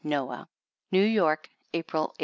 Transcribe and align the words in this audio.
Noah. 0.03 0.47
New 0.91 1.03
York, 1.03 1.47
April, 1.73 2.05
1839. 2.17 2.17